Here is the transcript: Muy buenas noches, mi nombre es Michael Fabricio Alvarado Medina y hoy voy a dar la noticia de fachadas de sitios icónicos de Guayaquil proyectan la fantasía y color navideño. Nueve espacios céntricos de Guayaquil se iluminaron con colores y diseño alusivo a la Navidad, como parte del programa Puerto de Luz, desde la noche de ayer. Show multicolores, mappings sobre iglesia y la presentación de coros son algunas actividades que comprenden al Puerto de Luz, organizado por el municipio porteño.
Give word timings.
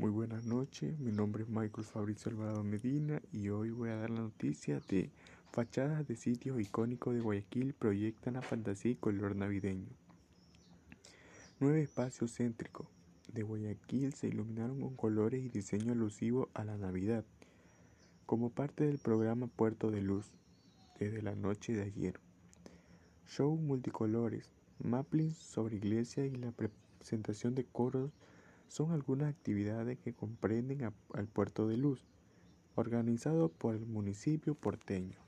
Muy 0.00 0.10
buenas 0.10 0.46
noches, 0.46 0.98
mi 0.98 1.12
nombre 1.12 1.42
es 1.42 1.50
Michael 1.50 1.84
Fabricio 1.84 2.30
Alvarado 2.30 2.64
Medina 2.64 3.20
y 3.32 3.50
hoy 3.50 3.68
voy 3.68 3.90
a 3.90 3.96
dar 3.96 4.08
la 4.08 4.22
noticia 4.22 4.80
de 4.88 5.10
fachadas 5.52 6.08
de 6.08 6.16
sitios 6.16 6.58
icónicos 6.58 7.14
de 7.14 7.20
Guayaquil 7.20 7.74
proyectan 7.74 8.32
la 8.32 8.40
fantasía 8.40 8.92
y 8.92 8.96
color 8.96 9.36
navideño. 9.36 9.90
Nueve 11.60 11.82
espacios 11.82 12.34
céntricos 12.34 12.86
de 13.30 13.42
Guayaquil 13.42 14.14
se 14.14 14.28
iluminaron 14.28 14.80
con 14.80 14.96
colores 14.96 15.44
y 15.44 15.50
diseño 15.50 15.92
alusivo 15.92 16.48
a 16.54 16.64
la 16.64 16.78
Navidad, 16.78 17.26
como 18.24 18.48
parte 18.48 18.86
del 18.86 18.96
programa 18.96 19.48
Puerto 19.48 19.90
de 19.90 20.00
Luz, 20.00 20.30
desde 20.98 21.20
la 21.20 21.34
noche 21.34 21.74
de 21.74 21.82
ayer. 21.82 22.18
Show 23.26 23.54
multicolores, 23.54 24.50
mappings 24.82 25.36
sobre 25.36 25.76
iglesia 25.76 26.24
y 26.24 26.36
la 26.36 26.52
presentación 26.52 27.54
de 27.54 27.66
coros 27.66 28.12
son 28.70 28.92
algunas 28.92 29.28
actividades 29.28 29.98
que 29.98 30.14
comprenden 30.14 30.92
al 31.12 31.26
Puerto 31.26 31.66
de 31.66 31.76
Luz, 31.76 32.06
organizado 32.76 33.48
por 33.48 33.74
el 33.74 33.84
municipio 33.84 34.54
porteño. 34.54 35.18